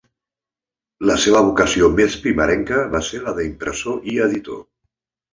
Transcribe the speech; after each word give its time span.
La 1.09 1.17
seva 1.25 1.41
vocació 1.47 1.89
més 1.99 2.15
primerenca 2.23 2.79
va 2.95 3.01
ser 3.09 3.19
la 3.27 3.33
d'impressor 3.41 4.09
i 4.15 4.17
editor. 4.29 4.59